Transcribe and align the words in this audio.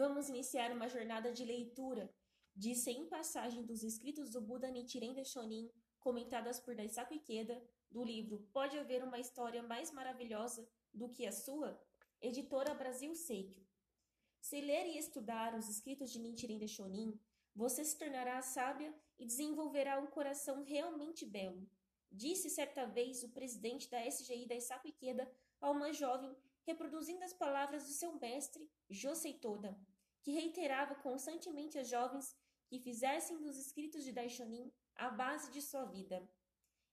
vamos 0.00 0.30
iniciar 0.30 0.72
uma 0.72 0.88
jornada 0.88 1.30
de 1.30 1.44
leitura 1.44 2.10
de 2.56 2.74
100 2.74 3.10
passagens 3.10 3.66
dos 3.66 3.82
escritos 3.82 4.30
do 4.30 4.40
Buda 4.40 4.70
Nichiren 4.70 5.12
Daishonin, 5.12 5.70
comentadas 5.98 6.58
por 6.58 6.74
Daisaku 6.74 7.12
Ikeda, 7.12 7.62
do 7.90 8.02
livro 8.02 8.38
Pode 8.50 8.78
Haver 8.78 9.04
Uma 9.04 9.18
História 9.18 9.62
Mais 9.62 9.92
Maravilhosa 9.92 10.66
do 10.90 11.10
que 11.10 11.26
a 11.26 11.32
Sua? 11.32 11.78
Editora 12.18 12.72
Brasil 12.72 13.14
Seikyo. 13.14 13.62
Se 14.40 14.58
ler 14.62 14.86
e 14.86 14.96
estudar 14.96 15.54
os 15.54 15.68
escritos 15.68 16.10
de 16.10 16.18
Nichiren 16.18 16.58
você 17.54 17.84
se 17.84 17.98
tornará 17.98 18.40
sábia 18.40 18.94
e 19.18 19.26
desenvolverá 19.26 20.00
um 20.00 20.06
coração 20.06 20.62
realmente 20.62 21.26
belo. 21.26 21.68
Disse 22.10 22.48
certa 22.48 22.86
vez 22.86 23.22
o 23.22 23.28
presidente 23.28 23.90
da 23.90 24.02
SGI 24.06 24.46
Daisaku 24.46 24.88
Ikeda 24.88 25.30
a 25.60 25.70
uma 25.70 25.92
jovem, 25.92 26.34
reproduzindo 26.70 27.24
as 27.24 27.32
palavras 27.32 27.86
de 27.86 27.92
seu 27.92 28.12
mestre, 28.18 28.70
Josei 28.88 29.34
Toda, 29.34 29.76
que 30.22 30.30
reiterava 30.30 30.94
constantemente 30.94 31.78
às 31.78 31.88
jovens 31.88 32.36
que 32.68 32.78
fizessem 32.78 33.40
dos 33.40 33.56
escritos 33.58 34.04
de 34.04 34.12
Daishonin 34.12 34.72
a 34.94 35.10
base 35.10 35.50
de 35.50 35.60
sua 35.60 35.84
vida. 35.84 36.28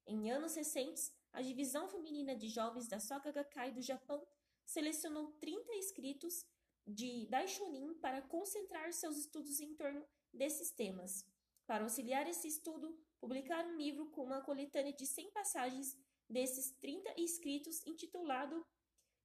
Em 0.07 0.31
anos 0.31 0.55
recentes, 0.55 1.13
a 1.31 1.41
divisão 1.41 1.87
feminina 1.87 2.35
de 2.35 2.47
jovens 2.47 2.87
da 2.87 2.99
Soka 2.99 3.31
Gakkai 3.31 3.71
do 3.71 3.81
Japão 3.81 4.25
selecionou 4.65 5.33
30 5.33 5.71
escritos 5.75 6.45
de 6.87 7.27
Daishonin 7.27 7.93
para 7.95 8.21
concentrar 8.23 8.91
seus 8.93 9.17
estudos 9.17 9.59
em 9.59 9.75
torno 9.75 10.03
desses 10.33 10.71
temas. 10.71 11.23
Para 11.67 11.83
auxiliar 11.83 12.27
esse 12.27 12.47
estudo, 12.47 12.97
publicaram 13.19 13.71
um 13.71 13.77
livro 13.77 14.09
com 14.09 14.23
uma 14.23 14.41
coletânea 14.41 14.93
de 14.93 15.05
100 15.05 15.31
passagens 15.31 15.95
desses 16.27 16.71
30 16.79 17.13
escritos 17.21 17.85
intitulado 17.85 18.65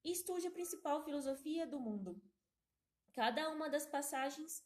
Estude 0.04 0.46
a 0.46 0.50
principal 0.50 1.04
filosofia 1.04 1.66
do 1.66 1.78
mundo. 1.78 2.20
Cada 3.12 3.50
uma 3.50 3.68
das 3.68 3.86
passagens 3.86 4.64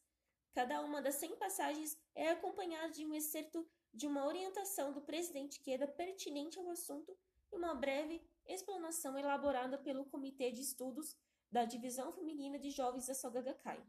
Cada 0.57 0.81
uma 0.81 1.03
das 1.03 1.17
100 1.17 1.37
passagens 1.37 1.99
é 2.15 2.31
acompanhada 2.31 2.91
de 2.91 3.05
um 3.05 3.13
excerto 3.13 3.69
de 3.93 4.07
uma 4.07 4.25
orientação 4.25 4.91
do 4.91 5.03
presidente 5.03 5.61
Queda 5.61 5.87
pertinente 5.87 6.59
ao 6.59 6.71
assunto 6.71 7.15
e 7.53 7.57
uma 7.57 7.75
breve 7.75 8.27
explanação 8.47 9.19
elaborada 9.19 9.77
pelo 9.77 10.07
Comitê 10.07 10.51
de 10.51 10.63
Estudos 10.63 11.15
da 11.53 11.67
Divisão 11.67 12.11
Feminina 12.11 12.59
de 12.59 12.71
Jovens 12.71 13.07
da 13.07 13.13
Sogagakai. 13.13 13.85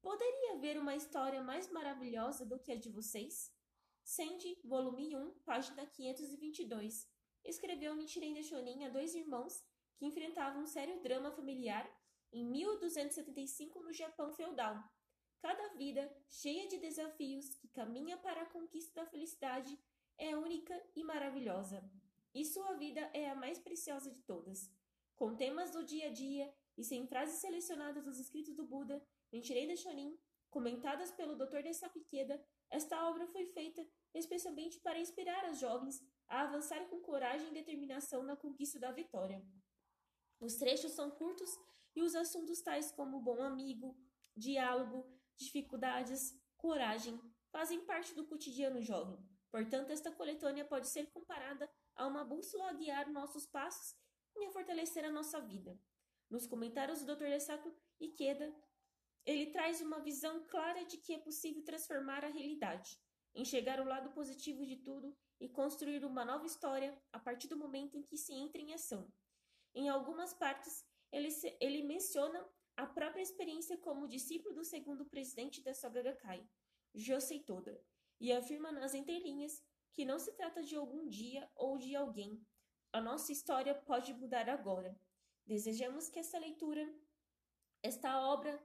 Poderia 0.00 0.54
haver 0.54 0.78
uma 0.78 0.96
história 0.96 1.42
mais 1.42 1.68
maravilhosa 1.70 2.46
do 2.46 2.58
que 2.58 2.72
a 2.72 2.76
de 2.76 2.88
vocês? 2.88 3.52
Sandy, 4.02 4.58
volume 4.64 5.14
1, 5.14 5.34
página 5.40 5.84
522. 5.84 7.06
Escreveu 7.44 7.94
Nichiren 7.94 8.32
Daishonin 8.32 8.86
a 8.86 8.88
dois 8.88 9.14
irmãos 9.14 9.62
que 9.96 10.06
enfrentavam 10.06 10.62
um 10.62 10.66
sério 10.66 11.00
drama 11.02 11.30
familiar 11.30 11.88
em 12.32 12.44
1275 12.44 13.80
no 13.80 13.92
Japão 13.92 14.32
feudal. 14.32 14.82
Cada 15.40 15.74
vida, 15.74 16.10
cheia 16.28 16.66
de 16.68 16.78
desafios, 16.78 17.54
que 17.56 17.68
caminha 17.68 18.16
para 18.16 18.42
a 18.42 18.46
conquista 18.46 19.02
da 19.02 19.06
felicidade, 19.06 19.78
é 20.18 20.36
única 20.36 20.74
e 20.96 21.04
maravilhosa. 21.04 21.82
E 22.34 22.44
sua 22.44 22.74
vida 22.74 23.00
é 23.12 23.30
a 23.30 23.34
mais 23.34 23.58
preciosa 23.58 24.10
de 24.10 24.22
todas. 24.22 24.70
Com 25.14 25.36
temas 25.36 25.70
do 25.70 25.84
dia 25.84 26.06
a 26.06 26.10
dia 26.10 26.52
e 26.76 26.82
sem 26.82 27.06
frases 27.06 27.40
selecionadas 27.40 28.04
dos 28.04 28.18
escritos 28.18 28.54
do 28.54 28.64
Buda, 28.64 29.00
Nichiren 29.30 29.66
Daishonin, 29.66 30.18
comentadas 30.50 31.12
pelo 31.12 31.36
Dr. 31.36 31.62
Daisaku 31.62 31.98
Ikeda, 31.98 32.44
esta 32.70 33.08
obra 33.08 33.26
foi 33.26 33.44
feita 33.46 33.86
especialmente 34.12 34.80
para 34.80 34.98
inspirar 34.98 35.44
as 35.44 35.58
jovens 35.58 36.02
a 36.26 36.42
avançar 36.42 36.88
com 36.88 37.00
coragem 37.00 37.48
e 37.48 37.54
determinação 37.54 38.22
na 38.22 38.36
conquista 38.36 38.78
da 38.78 38.90
vitória. 38.90 39.44
Os 40.44 40.56
trechos 40.56 40.92
são 40.92 41.10
curtos 41.10 41.58
e 41.96 42.02
os 42.02 42.14
assuntos 42.14 42.60
tais 42.60 42.92
como 42.92 43.18
bom 43.18 43.42
amigo, 43.42 43.96
diálogo, 44.36 45.10
dificuldades, 45.34 46.38
coragem, 46.58 47.18
fazem 47.50 47.80
parte 47.86 48.14
do 48.14 48.26
cotidiano 48.26 48.82
jovem. 48.82 49.18
Portanto, 49.50 49.88
esta 49.88 50.12
coletânea 50.12 50.62
pode 50.62 50.86
ser 50.86 51.10
comparada 51.12 51.66
a 51.96 52.06
uma 52.06 52.22
bússola 52.22 52.68
a 52.68 52.72
guiar 52.74 53.10
nossos 53.10 53.46
passos 53.46 53.96
e 54.36 54.44
a 54.44 54.50
fortalecer 54.50 55.02
a 55.06 55.10
nossa 55.10 55.40
vida. 55.40 55.80
Nos 56.28 56.46
comentários 56.46 57.02
do 57.02 57.16
Dr. 57.16 57.24
Dessaco 57.24 57.74
Ikeda, 57.98 58.54
ele 59.24 59.46
traz 59.46 59.80
uma 59.80 60.00
visão 60.00 60.46
clara 60.46 60.84
de 60.84 60.98
que 60.98 61.14
é 61.14 61.18
possível 61.18 61.64
transformar 61.64 62.22
a 62.22 62.28
realidade, 62.28 63.00
enxergar 63.34 63.80
o 63.80 63.88
lado 63.88 64.10
positivo 64.10 64.66
de 64.66 64.76
tudo 64.76 65.16
e 65.40 65.48
construir 65.48 66.04
uma 66.04 66.22
nova 66.22 66.44
história 66.44 66.94
a 67.10 67.18
partir 67.18 67.48
do 67.48 67.56
momento 67.56 67.96
em 67.96 68.02
que 68.02 68.18
se 68.18 68.34
entra 68.34 68.60
em 68.60 68.74
ação. 68.74 69.10
Em 69.74 69.88
algumas 69.88 70.32
partes, 70.32 70.84
ele, 71.10 71.28
ele 71.60 71.82
menciona 71.82 72.46
a 72.76 72.86
própria 72.86 73.22
experiência 73.22 73.76
como 73.78 74.08
discípulo 74.08 74.54
do 74.54 74.64
segundo 74.64 75.04
presidente 75.04 75.62
da 75.62 75.74
Soga 75.74 76.02
Gakkai, 76.02 76.48
Josei 76.94 77.40
Toda, 77.40 77.80
e 78.20 78.32
afirma 78.32 78.70
nas 78.70 78.94
entrelinhas 78.94 79.62
que 79.92 80.04
não 80.04 80.18
se 80.18 80.32
trata 80.32 80.62
de 80.62 80.76
algum 80.76 81.08
dia 81.08 81.48
ou 81.54 81.78
de 81.78 81.94
alguém. 81.94 82.44
A 82.92 83.00
nossa 83.00 83.32
história 83.32 83.74
pode 83.74 84.12
mudar 84.14 84.48
agora. 84.48 84.96
Desejamos 85.46 86.08
que 86.08 86.18
esta 86.18 86.38
leitura, 86.38 86.88
esta 87.82 88.20
obra, 88.20 88.60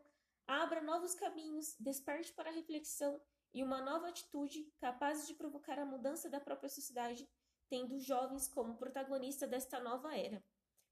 abra 0.47 0.81
novos 0.81 1.13
caminhos, 1.13 1.75
desperte 1.79 2.33
para 2.33 2.49
a 2.49 2.53
reflexão 2.53 3.21
e 3.53 3.63
uma 3.63 3.81
nova 3.81 4.09
atitude 4.09 4.71
capaz 4.79 5.27
de 5.27 5.33
provocar 5.33 5.77
a 5.79 5.85
mudança 5.85 6.29
da 6.29 6.39
própria 6.39 6.69
sociedade, 6.69 7.27
tendo 7.67 7.99
jovens 7.99 8.47
como 8.47 8.77
protagonista 8.77 9.47
desta 9.47 9.79
nova 9.79 10.15
era. 10.15 10.43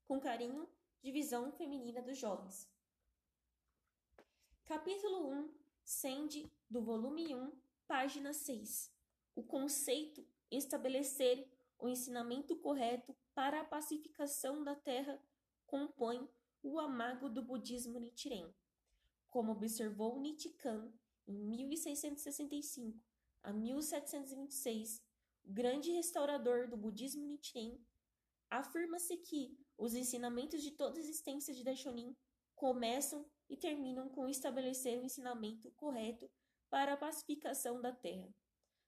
Com 0.08 0.18
carinho, 0.18 0.66
Divisão 1.02 1.52
Feminina 1.52 2.00
dos 2.00 2.16
Jovens. 2.16 2.66
Capítulo 4.64 5.28
1, 5.28 5.54
Sende, 5.84 6.50
do 6.66 6.80
volume 6.80 7.34
1, 7.34 7.52
página 7.86 8.32
6. 8.32 8.90
O 9.34 9.42
conceito 9.42 10.26
estabelecer 10.50 11.46
o 11.78 11.90
ensinamento 11.90 12.56
correto 12.56 13.14
para 13.34 13.60
a 13.60 13.64
pacificação 13.66 14.64
da 14.64 14.74
terra 14.74 15.22
compõe 15.66 16.26
o 16.62 16.80
amago 16.80 17.28
do 17.28 17.42
budismo 17.42 18.00
Nichiren. 18.00 18.50
Como 19.28 19.52
observou 19.52 20.18
Nichikan 20.18 20.90
em 21.26 21.36
1665 21.36 23.04
a 23.42 23.52
1726, 23.52 25.04
o 25.44 25.52
grande 25.52 25.92
restaurador 25.92 26.66
do 26.66 26.78
budismo 26.78 27.26
Nichiren, 27.26 27.78
afirma-se 28.48 29.14
que 29.18 29.67
os 29.78 29.94
ensinamentos 29.94 30.60
de 30.60 30.72
toda 30.72 30.98
a 30.98 31.00
existência 31.00 31.54
de 31.54 31.62
Daishonin 31.62 32.14
começam 32.56 33.24
e 33.48 33.56
terminam 33.56 34.08
com 34.08 34.28
estabelecer 34.28 34.98
o 34.98 35.04
ensinamento 35.04 35.70
correto 35.70 36.28
para 36.68 36.94
a 36.94 36.96
pacificação 36.96 37.80
da 37.80 37.92
terra. 37.92 38.28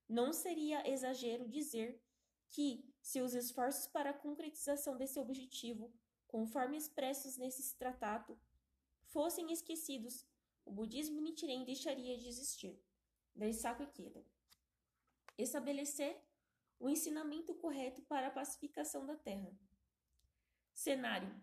Não 0.09 0.33
seria 0.33 0.87
exagero 0.91 1.49
dizer 1.49 2.03
que, 2.51 2.85
se 3.01 3.23
os 3.23 3.33
esforços 3.33 3.87
para 3.87 4.11
a 4.11 4.19
concretização 4.19 4.97
desse 4.97 5.21
objetivo, 5.21 5.95
conforme 6.27 6.77
expressos 6.77 7.37
nesse 7.37 7.77
tratado, 7.77 8.39
fossem 9.05 9.53
esquecidos, 9.53 10.27
o 10.65 10.73
budismo 10.73 11.21
Nichiren 11.21 11.65
deixaria 11.65 12.19
de 12.19 12.29
existir. 12.29 12.77
Daisaku 13.35 13.85
Ikeda. 13.85 14.27
Estabelecer 15.39 16.21
o 16.79 16.89
ensinamento 16.89 17.55
correto 17.55 18.03
para 18.03 18.27
a 18.27 18.31
pacificação 18.31 19.07
da 19.07 19.17
terra. 19.17 19.57
Cenário: 20.73 21.35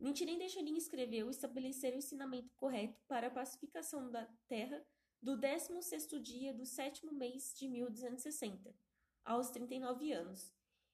Nichiren 0.00 0.38
Daishonin 0.38 0.76
escreveu 0.76 1.30
estabelecer 1.30 1.94
o 1.94 1.98
ensinamento 1.98 2.52
correto 2.56 3.00
para 3.06 3.28
a 3.28 3.30
pacificação 3.30 4.10
da 4.10 4.26
terra 4.48 4.84
do 5.22 5.38
16º 5.38 6.20
dia 6.20 6.52
do 6.52 6.66
sétimo 6.66 7.12
mês 7.12 7.54
de 7.56 7.68
1260, 7.68 8.74
aos 9.24 9.50
39 9.50 10.12
anos. 10.12 10.52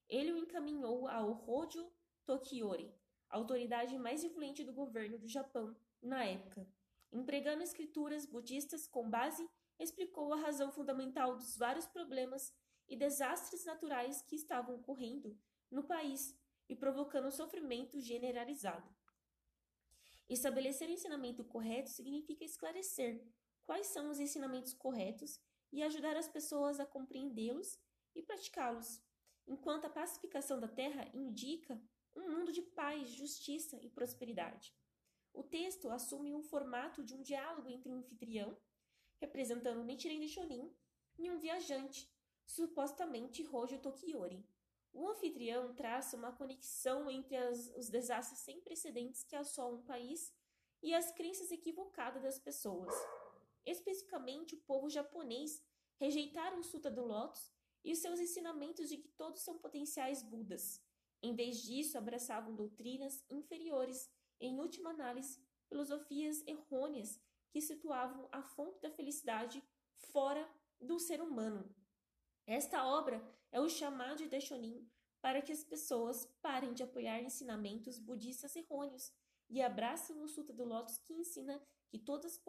Ele 0.09 0.33
o 0.33 0.37
encaminhou 0.37 1.09
ao 1.09 1.49
Hojo 1.49 1.91
Tokiori, 2.27 2.95
autoridade 3.31 3.99
mais 3.99 4.23
influente 4.23 4.63
do 4.63 4.75
governo 4.75 5.19
do 5.19 5.27
Japão 5.27 5.75
na 6.03 6.25
época. 6.25 6.67
Empregando 7.11 7.63
escrituras 7.63 8.27
budistas 8.27 8.87
com 8.87 9.09
base, 9.09 9.49
explicou 9.79 10.35
a 10.35 10.41
razão 10.41 10.71
fundamental 10.71 11.37
dos 11.37 11.57
vários 11.57 11.87
problemas 11.87 12.55
e 12.87 12.97
desastres 12.97 13.65
naturais 13.65 14.21
que 14.21 14.37
estavam 14.37 14.77
ocorrendo 14.77 15.39
no 15.71 15.85
país 15.85 16.38
e 16.69 16.77
provocando 16.77 17.31
sofrimento 17.31 18.01
generalizado. 18.01 18.89
Estabelecer 20.29 20.89
o 20.89 20.93
ensinamento 20.93 21.45
correto 21.45 21.89
significa 21.89 22.45
esclarecer 22.45 23.27
quais 23.65 23.87
são 23.87 24.11
os 24.11 24.21
ensinamentos 24.21 24.75
corretos 24.75 25.41
e 25.73 25.83
ajudar 25.83 26.17
as 26.17 26.29
pessoas 26.29 26.79
a 26.79 26.87
compreendê-los 26.87 27.79
e 28.15 28.23
praticá-los, 28.23 29.03
enquanto 29.47 29.87
a 29.87 29.91
pacificação 29.91 30.61
da 30.61 30.69
terra 30.69 31.11
indica 31.15 31.81
um 32.15 32.31
mundo 32.31 32.53
de 32.53 32.63
paz, 32.63 33.09
justiça 33.11 33.79
e 33.83 33.89
prosperidade. 33.89 34.75
O 35.33 35.43
texto 35.43 35.91
assume 35.91 36.35
o 36.35 36.43
formato 36.43 37.03
de 37.03 37.15
um 37.15 37.23
diálogo 37.23 37.69
entre 37.69 37.89
um 37.89 37.95
anfitrião, 37.95 38.59
representando 39.21 39.85
Nichiren 39.85 40.27
Shonin, 40.27 40.75
e 41.19 41.31
um 41.31 41.39
viajante, 41.39 42.11
supostamente 42.47 43.47
Hojo 43.47 43.79
Tokiori, 43.79 44.47
o 44.93 45.09
anfitrião 45.09 45.75
traça 45.75 46.17
uma 46.17 46.33
conexão 46.33 47.11
entre 47.11 47.37
as, 47.37 47.73
os 47.77 47.89
desastres 47.89 48.41
sem 48.41 48.61
precedentes 48.61 49.23
que 49.23 49.37
assolam 49.37 49.81
um 49.81 49.85
país 49.85 50.33
e 50.83 50.95
as 50.95 51.11
crenças 51.13 51.51
equivocadas 51.51 52.23
das 52.23 52.39
pessoas. 52.39 52.95
Especificamente, 53.67 54.55
o 54.55 54.61
povo 54.61 54.89
japonês 54.89 55.63
rejeitaram 55.97 56.61
o 56.61 56.65
Sutta 56.65 56.91
do 56.91 57.05
Lótus 57.05 57.53
e 57.85 57.93
os 57.93 57.99
seus 57.99 58.21
ensinamentos 58.21 58.89
de 58.89 58.97
que 58.97 59.09
todos 59.09 59.43
são 59.43 59.59
potenciais 59.59 60.23
Budas. 60.23 60.83
Em 61.23 61.35
vez 61.35 61.63
disso, 61.63 61.99
abraçavam 61.99 62.55
doutrinas 62.55 63.25
inferiores 63.29 64.11
em 64.41 64.59
última 64.59 64.91
análise, 64.91 65.43
filosofias 65.69 66.47
errôneas 66.47 67.21
que 67.51 67.61
situavam 67.61 68.29
a 68.31 68.43
fonte 68.43 68.81
da 68.81 68.91
felicidade 68.91 69.63
fora 69.97 70.49
do 70.81 70.99
ser 70.99 71.21
humano. 71.21 71.75
Esta 72.51 72.83
obra 72.87 73.23
é 73.53 73.61
o 73.61 73.69
chamado 73.69 74.17
de 74.17 74.27
Daishonin 74.27 74.91
para 75.21 75.43
que 75.43 75.53
as 75.53 75.63
pessoas 75.63 76.25
parem 76.41 76.73
de 76.73 76.83
apoiar 76.83 77.21
ensinamentos 77.21 77.99
budistas 77.99 78.57
errôneos 78.57 79.13
e 79.51 79.61
abracem 79.61 80.19
o 80.23 80.27
Sutta 80.27 80.55
do 80.55 80.65
Lótus 80.65 80.97
que 80.97 81.13
ensina 81.13 81.63
que 81.91 81.99
todos, 81.99 82.41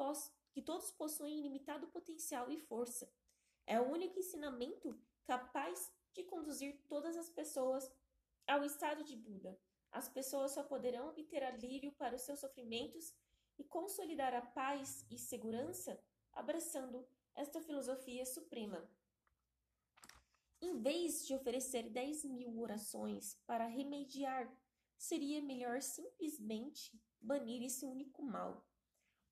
que 0.54 0.62
todos 0.62 0.90
possuem 0.92 1.40
ilimitado 1.40 1.86
potencial 1.88 2.50
e 2.50 2.58
força. 2.58 3.12
É 3.68 3.78
o 3.78 3.92
único 3.92 4.18
ensinamento 4.18 4.98
capaz 5.26 5.92
de 6.14 6.24
conduzir 6.24 6.82
todas 6.88 7.18
as 7.18 7.30
pessoas 7.30 7.92
ao 8.48 8.64
estado 8.64 9.04
de 9.04 9.18
Buda. 9.18 9.60
As 9.92 10.08
pessoas 10.08 10.52
só 10.52 10.64
poderão 10.64 11.10
obter 11.10 11.44
alívio 11.44 11.92
para 11.92 12.16
os 12.16 12.22
seus 12.22 12.40
sofrimentos 12.40 13.14
e 13.58 13.66
consolidar 13.66 14.34
a 14.34 14.42
paz 14.42 15.06
e 15.12 15.18
segurança 15.18 16.02
abraçando 16.32 17.06
esta 17.36 17.60
filosofia 17.60 18.26
suprema. 18.26 18.90
Em 20.62 20.82
vez 20.82 21.26
de 21.26 21.34
oferecer 21.34 21.90
dez 21.90 22.26
mil 22.26 22.60
orações 22.60 23.36
para 23.46 23.66
remediar, 23.66 24.52
seria 24.98 25.42
melhor 25.42 25.82
simplesmente 25.82 27.02
banir 27.22 27.64
esse 27.64 27.86
único 27.86 28.22
mal. 28.22 28.68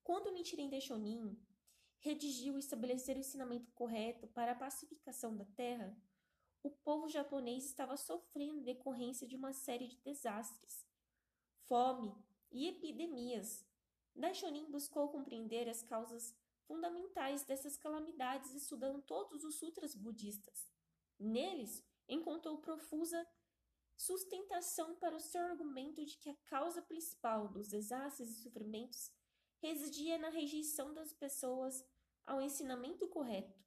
Quando 0.02 0.30
Nichiren 0.30 0.70
Daishonin 0.70 1.38
redigiu 1.98 2.56
e 2.56 2.60
estabeleceu 2.60 3.16
o 3.16 3.18
ensinamento 3.18 3.70
correto 3.72 4.26
para 4.28 4.52
a 4.52 4.58
pacificação 4.58 5.36
da 5.36 5.44
terra, 5.44 5.94
o 6.62 6.70
povo 6.70 7.08
japonês 7.08 7.66
estava 7.66 7.96
sofrendo 7.96 8.62
decorrência 8.62 9.26
de 9.26 9.36
uma 9.36 9.52
série 9.52 9.86
de 9.86 9.98
desastres, 9.98 10.86
fome 11.66 12.14
e 12.50 12.66
epidemias. 12.68 13.66
Daishonin 14.14 14.70
buscou 14.70 15.08
compreender 15.10 15.68
as 15.68 15.82
causas 15.82 16.34
fundamentais 16.66 17.44
dessas 17.44 17.76
calamidades 17.76 18.54
estudando 18.54 19.02
todos 19.02 19.44
os 19.44 19.56
sutras 19.56 19.94
budistas. 19.94 20.77
Neles, 21.18 21.84
encontrou 22.08 22.58
profusa 22.58 23.26
sustentação 23.96 24.94
para 24.94 25.16
o 25.16 25.20
seu 25.20 25.42
argumento 25.42 26.04
de 26.04 26.16
que 26.16 26.30
a 26.30 26.36
causa 26.46 26.80
principal 26.80 27.48
dos 27.48 27.68
desastres 27.68 28.30
e 28.30 28.42
sofrimentos 28.42 29.12
residia 29.60 30.16
na 30.18 30.28
rejeição 30.28 30.94
das 30.94 31.12
pessoas 31.12 31.84
ao 32.24 32.40
ensinamento 32.40 33.08
correto, 33.08 33.58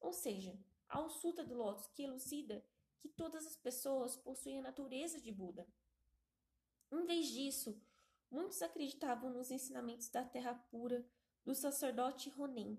ou 0.00 0.12
seja, 0.12 0.56
ao 0.88 1.10
Sutta 1.10 1.44
do 1.44 1.54
Lótus 1.54 1.88
que 1.88 2.02
elucida 2.04 2.64
que 3.00 3.08
todas 3.08 3.44
as 3.46 3.56
pessoas 3.56 4.16
possuem 4.16 4.60
a 4.60 4.62
natureza 4.62 5.20
de 5.20 5.32
Buda. 5.32 5.66
Em 6.92 7.04
vez 7.04 7.26
disso, 7.26 7.82
muitos 8.30 8.62
acreditavam 8.62 9.30
nos 9.30 9.50
ensinamentos 9.50 10.08
da 10.08 10.24
terra 10.24 10.54
pura 10.70 11.04
do 11.44 11.54
sacerdote 11.54 12.30
Ronen, 12.30 12.78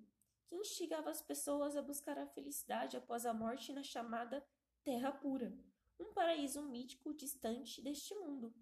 que 0.54 0.60
instigava 0.60 1.10
as 1.10 1.20
pessoas 1.20 1.76
a 1.76 1.82
buscar 1.82 2.16
a 2.20 2.28
felicidade 2.28 2.96
após 2.96 3.26
a 3.26 3.34
morte 3.34 3.74
na 3.74 3.82
chamada 3.82 4.46
Terra 4.84 5.12
Pura, 5.12 5.52
um 6.00 6.14
paraíso 6.14 6.62
mítico 6.62 7.12
distante 7.12 7.82
deste 7.82 8.14
mundo. 8.14 8.54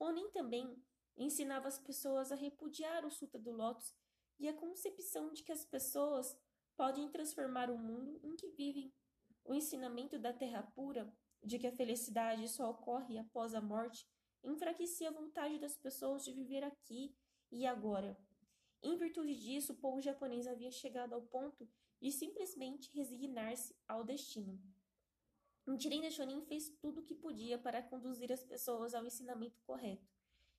Ronin 0.00 0.30
também 0.30 0.82
ensinava 1.18 1.68
as 1.68 1.78
pessoas 1.78 2.32
a 2.32 2.34
repudiar 2.34 3.04
o 3.04 3.10
Sutta 3.10 3.38
do 3.38 3.52
Lótus 3.52 3.94
e 4.38 4.48
a 4.48 4.54
concepção 4.54 5.30
de 5.34 5.42
que 5.42 5.52
as 5.52 5.66
pessoas 5.66 6.34
podem 6.74 7.10
transformar 7.10 7.70
o 7.70 7.76
mundo 7.76 8.18
em 8.22 8.34
que 8.34 8.48
vivem. 8.48 8.90
O 9.44 9.54
ensinamento 9.54 10.18
da 10.18 10.32
terra 10.32 10.62
pura, 10.62 11.12
de 11.44 11.58
que 11.58 11.66
a 11.66 11.76
felicidade 11.76 12.48
só 12.48 12.70
ocorre 12.70 13.18
após 13.18 13.54
a 13.54 13.60
morte, 13.60 14.08
enfraquecia 14.42 15.10
a 15.10 15.12
vontade 15.12 15.58
das 15.58 15.76
pessoas 15.76 16.24
de 16.24 16.32
viver 16.32 16.64
aqui 16.64 17.14
e 17.50 17.66
agora. 17.66 18.16
Em 18.82 18.96
virtude 18.96 19.34
disso, 19.34 19.72
o 19.72 19.76
povo 19.76 20.00
japonês 20.00 20.46
havia 20.46 20.70
chegado 20.70 21.12
ao 21.12 21.22
ponto 21.22 21.68
de 22.00 22.12
simplesmente 22.12 22.90
resignar-se 22.94 23.74
ao 23.86 24.04
destino. 24.04 24.60
Nichiren 25.66 26.00
Daishonin 26.00 26.40
fez 26.42 26.70
tudo 26.80 27.00
o 27.00 27.04
que 27.04 27.14
podia 27.14 27.58
para 27.58 27.82
conduzir 27.82 28.32
as 28.32 28.42
pessoas 28.42 28.94
ao 28.94 29.04
ensinamento 29.04 29.60
correto. 29.66 30.08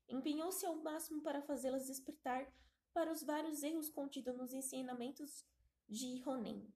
Empenhou-se 0.07 0.65
ao 0.65 0.75
máximo 0.75 1.21
para 1.21 1.41
fazê-las 1.41 1.87
despertar 1.87 2.51
para 2.93 3.11
os 3.11 3.23
vários 3.23 3.63
erros 3.63 3.89
contidos 3.89 4.35
nos 4.35 4.53
ensinamentos 4.53 5.45
de 5.87 6.19
Ronen, 6.19 6.67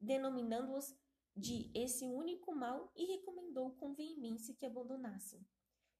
denominando-os 0.00 0.94
de 1.36 1.70
esse 1.74 2.06
único 2.06 2.54
mal 2.54 2.90
e 2.94 3.04
recomendou 3.04 3.72
com 3.72 3.94
veemência 3.94 4.54
que 4.54 4.66
abandonassem. 4.66 5.44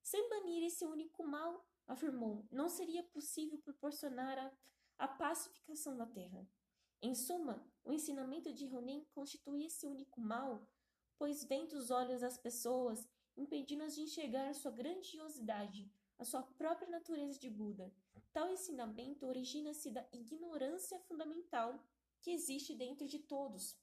Sem 0.03 0.29
banir 0.29 0.63
esse 0.65 0.85
único 0.85 1.25
mal, 1.25 1.67
afirmou, 1.87 2.47
não 2.51 2.69
seria 2.69 3.03
possível 3.03 3.59
proporcionar 3.59 4.39
a, 4.39 4.53
a 4.99 5.09
pacificação 5.09 5.97
da 5.97 6.07
terra. 6.07 6.47
Em 7.01 7.15
suma, 7.15 7.67
o 7.85 7.93
ensinamento 7.93 8.53
de 8.53 8.67
Ronen 8.67 9.05
constitui 9.13 9.65
esse 9.65 9.87
único 9.87 10.21
mal, 10.21 10.69
pois 11.19 11.45
vende 11.45 11.75
os 11.75 11.91
olhos 11.91 12.21
das 12.21 12.39
pessoas, 12.39 13.09
impedindo-as 13.37 13.95
de 13.95 14.03
enxergar 14.03 14.49
a 14.49 14.55
sua 14.55 14.71
grandiosidade, 14.71 15.91
a 16.19 16.25
sua 16.25 16.43
própria 16.43 16.89
natureza 16.89 17.39
de 17.39 17.51
Buda. 17.51 17.93
Tal 18.33 18.51
ensinamento 18.51 19.27
origina-se 19.27 19.91
da 19.91 20.07
ignorância 20.13 20.99
fundamental 21.01 21.85
que 22.21 22.31
existe 22.31 22.75
dentro 22.75 23.07
de 23.07 23.19
todos, 23.19 23.77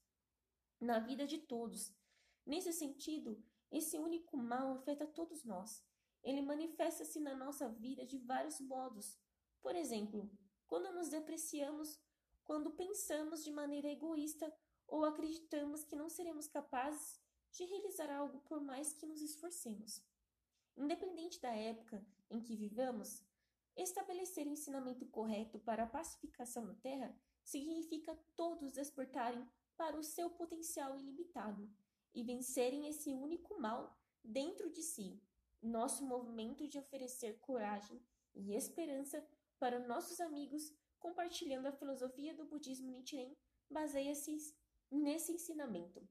na 0.79 0.99
vida 0.99 1.27
de 1.27 1.37
todos. 1.37 1.93
Nesse 2.45 2.71
sentido, 2.71 3.43
esse 3.69 3.97
único 3.97 4.37
mal 4.37 4.71
afeta 4.71 5.05
todos 5.05 5.43
nós. 5.43 5.85
Ele 6.23 6.41
manifesta-se 6.41 7.19
na 7.19 7.35
nossa 7.35 7.69
vida 7.69 8.05
de 8.05 8.17
vários 8.17 8.59
modos. 8.59 9.19
Por 9.61 9.75
exemplo, 9.75 10.31
quando 10.69 10.93
nos 10.93 11.09
depreciamos, 11.09 11.99
quando 12.45 12.69
pensamos 12.69 13.43
de 13.43 13.51
maneira 13.51 13.89
egoísta 13.89 14.53
ou 14.87 15.03
acreditamos 15.03 15.83
que 15.83 15.95
não 15.95 16.07
seremos 16.07 16.47
capazes 16.47 17.19
de 17.51 17.65
realizar 17.65 18.11
algo 18.11 18.39
por 18.41 18.61
mais 18.61 18.93
que 18.93 19.07
nos 19.07 19.21
esforcemos. 19.21 20.01
Independente 20.77 21.41
da 21.41 21.49
época 21.49 22.05
em 22.29 22.39
que 22.39 22.55
vivamos, 22.55 23.23
estabelecer 23.75 24.45
ensinamento 24.45 25.05
correto 25.07 25.59
para 25.59 25.83
a 25.83 25.87
pacificação 25.87 26.65
da 26.65 26.75
Terra 26.75 27.13
significa 27.43 28.15
todos 28.35 28.71
despertarem 28.71 29.43
para 29.75 29.97
o 29.97 30.03
seu 30.03 30.29
potencial 30.29 30.95
ilimitado 30.95 31.67
e 32.13 32.23
vencerem 32.23 32.87
esse 32.87 33.11
único 33.11 33.59
mal 33.59 33.97
dentro 34.23 34.69
de 34.69 34.83
si. 34.83 35.19
Nosso 35.61 36.05
movimento 36.05 36.67
de 36.67 36.77
oferecer 36.77 37.39
coragem 37.39 37.99
e 38.35 38.53
esperança 38.53 39.25
para 39.59 39.85
nossos 39.85 40.19
amigos, 40.19 40.73
compartilhando 40.99 41.67
a 41.67 41.71
filosofia 41.71 42.33
do 42.33 42.45
budismo 42.45 42.91
Nichiren, 42.91 43.35
baseia-se 43.69 44.55
nesse 44.89 45.33
ensinamento. 45.33 46.07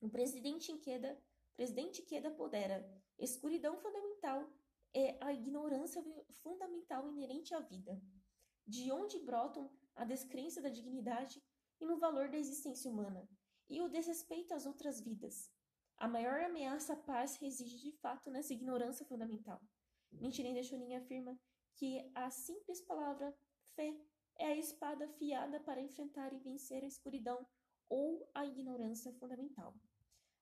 O 0.00 0.08
presidente 0.08 0.72
Ikeda, 0.72 1.22
presidente 1.54 2.00
Ikeda 2.00 2.30
podera 2.30 2.84
escuridão 3.18 3.76
fundamental 3.76 4.50
é 4.92 5.16
a 5.22 5.32
ignorância 5.32 6.02
fundamental 6.42 7.08
inerente 7.08 7.54
à 7.54 7.60
vida, 7.60 8.00
de 8.66 8.90
onde 8.90 9.18
brotam 9.20 9.70
a 9.94 10.04
descrença 10.04 10.60
da 10.60 10.68
dignidade 10.68 11.42
e 11.80 11.84
no 11.84 11.98
valor 11.98 12.28
da 12.28 12.38
existência 12.38 12.90
humana, 12.90 13.28
e 13.68 13.80
o 13.80 13.88
desrespeito 13.88 14.54
às 14.54 14.66
outras 14.66 15.00
vidas. 15.00 15.50
A 15.96 16.08
maior 16.08 16.40
ameaça 16.40 16.94
à 16.94 16.96
paz 16.96 17.36
reside 17.36 17.78
de 17.78 17.92
fato 17.92 18.30
nessa 18.30 18.52
ignorância 18.52 19.04
fundamental. 19.06 19.60
Nichiren 20.10 20.54
Daishonin 20.54 20.96
afirma 20.96 21.38
que 21.74 22.10
a 22.14 22.30
simples 22.30 22.80
palavra 22.82 23.34
fé 23.74 23.94
é 24.38 24.46
a 24.46 24.56
espada 24.56 25.04
afiada 25.04 25.60
para 25.60 25.80
enfrentar 25.80 26.32
e 26.32 26.38
vencer 26.38 26.82
a 26.82 26.86
escuridão 26.86 27.46
ou 27.88 28.28
a 28.34 28.46
ignorância 28.46 29.12
fundamental. 29.14 29.74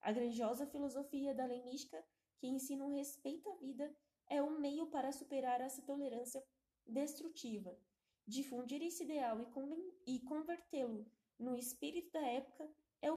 A 0.01 0.13
grandiosa 0.13 0.67
filosofia 0.67 1.35
da 1.35 1.47
lei 1.47 1.63
mística, 1.63 2.05
que 2.39 2.47
ensina 2.47 2.85
o 2.85 2.95
respeito 2.95 3.51
à 3.51 3.57
vida, 3.57 3.93
é 4.29 4.43
um 4.43 4.61
meio 4.61 4.87
para 4.87 5.11
superar 5.11 5.61
essa 5.61 5.83
tolerância 5.83 6.43
destrutiva. 6.87 7.77
Difundir 8.27 8.83
esse 8.83 9.05
ideal 9.05 9.39
e, 10.07 10.21
convertê-lo 10.21 11.11
no 11.39 11.57
espírito 11.57 12.13
da 12.13 12.21
época 12.21 12.69